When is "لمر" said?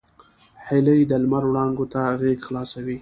1.23-1.43